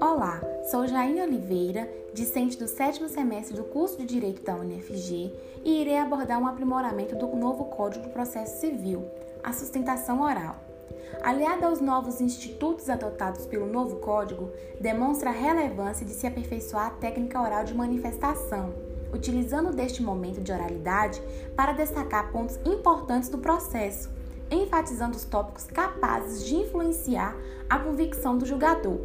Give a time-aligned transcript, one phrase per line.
[0.00, 0.40] Olá,
[0.70, 5.32] sou Jaine Oliveira, discente do sétimo semestre do curso de Direito da UNFG
[5.64, 9.04] e irei abordar um aprimoramento do novo Código do Processo Civil,
[9.42, 10.56] a sustentação oral.
[11.22, 14.50] Aliada aos novos institutos adotados pelo novo Código,
[14.80, 18.74] demonstra a relevância de se aperfeiçoar a técnica oral de manifestação,
[19.12, 21.22] utilizando deste momento de oralidade
[21.54, 24.10] para destacar pontos importantes do processo,
[24.50, 27.36] enfatizando os tópicos capazes de influenciar
[27.68, 28.98] a convicção do julgador.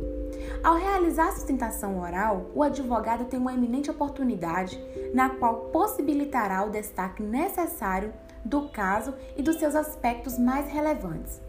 [0.63, 4.79] Ao realizar a sustentação oral, o advogado tem uma eminente oportunidade
[5.13, 8.13] na qual possibilitará o destaque necessário
[8.43, 11.41] do caso e dos seus aspectos mais relevantes.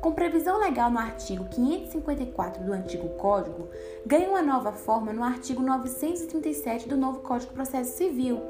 [0.00, 3.68] Com previsão legal no artigo 554 do antigo Código,
[4.06, 8.40] ganha uma nova forma no artigo 937 do novo Código de Processo Civil,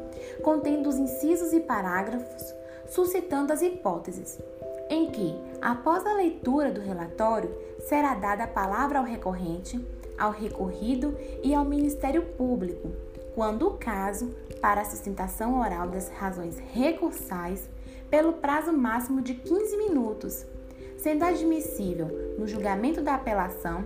[0.45, 2.55] contendo os incisos e parágrafos,
[2.87, 4.39] suscitando as hipóteses,
[4.91, 9.81] em que, após a leitura do relatório, será dada a palavra ao recorrente,
[10.19, 12.91] ao recorrido e ao Ministério Público,
[13.35, 17.71] quando o caso, para a sustentação oral das razões recursais,
[18.11, 20.45] pelo prazo máximo de 15 minutos
[21.01, 23.85] sendo admissível no julgamento da apelação,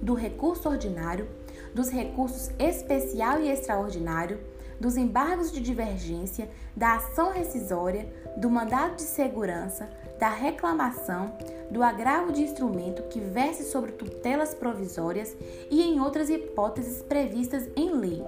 [0.00, 1.28] do recurso ordinário,
[1.74, 4.40] dos recursos especial e extraordinário,
[4.80, 11.34] dos embargos de divergência, da ação rescisória, do mandado de segurança, da reclamação,
[11.70, 15.36] do agravo de instrumento que verse sobre tutelas provisórias
[15.70, 18.24] e em outras hipóteses previstas em lei,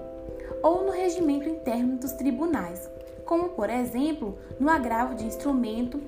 [0.61, 2.87] ou no regimento interno dos tribunais,
[3.25, 5.99] como, por exemplo, no agravo de instrumento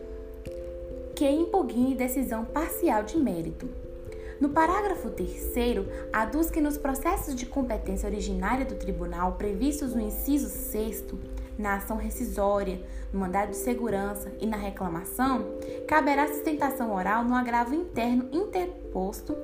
[1.15, 3.84] que impugne decisão parcial de mérito.
[4.39, 5.53] No parágrafo 3,
[6.11, 11.05] aduz que nos processos de competência originária do tribunal previstos no inciso 6,
[11.57, 12.81] na ação rescisória,
[13.13, 15.45] no mandado de segurança e na reclamação,
[15.87, 19.37] caberá sustentação oral no agravo interno interposto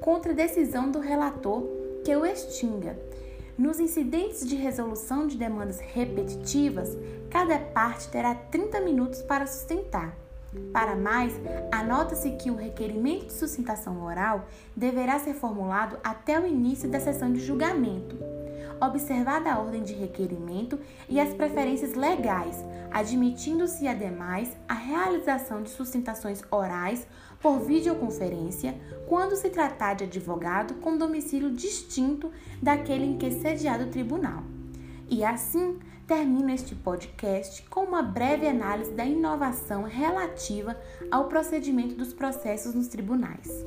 [0.00, 1.62] contra decisão do relator
[2.04, 2.98] que o extinga.
[3.56, 6.96] Nos incidentes de resolução de demandas repetitivas,
[7.30, 10.18] cada parte terá 30 minutos para sustentar.
[10.72, 11.32] Para mais,
[11.70, 14.46] anota-se que o requerimento de sustentação oral
[14.76, 18.18] deverá ser formulado até o início da sessão de julgamento,
[18.80, 26.42] observada a ordem de requerimento e as preferências legais, admitindo-se ademais a realização de sustentações
[26.50, 27.06] orais
[27.40, 28.74] por videoconferência
[29.08, 32.30] quando se tratar de advogado com domicílio distinto
[32.62, 34.42] daquele em que é sediado o tribunal.
[35.12, 40.74] E assim, termino este podcast com uma breve análise da inovação relativa
[41.10, 43.62] ao procedimento dos processos nos tribunais.